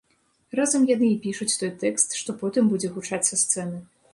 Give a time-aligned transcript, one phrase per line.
[0.59, 3.85] Разам яны і пішуць той тэкст, што потым будзе гучаць са сцэны.